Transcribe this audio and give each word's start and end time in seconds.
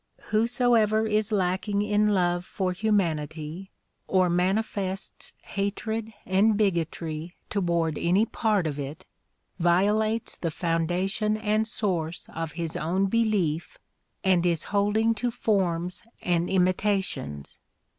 AVhosoever 0.31 1.07
is 1.07 1.31
lacking 1.31 1.83
in 1.83 2.07
love 2.07 2.43
for 2.43 2.71
humanity 2.71 3.69
or 4.07 4.31
manifests 4.31 5.35
hatred 5.43 6.11
and 6.25 6.57
bigotry 6.57 7.35
toward 7.51 7.99
any 7.99 8.25
part 8.25 8.65
of 8.65 8.79
it, 8.79 9.05
violates 9.59 10.37
the 10.37 10.49
foundation 10.49 11.37
and 11.37 11.67
source 11.67 12.27
of 12.33 12.53
his 12.53 12.75
own 12.75 13.05
belief 13.05 13.77
and 14.23 14.43
is 14.43 14.63
holding 14.73 15.13
to 15.13 15.29
forms 15.29 16.01
and 16.23 16.49
imitations. 16.49 17.59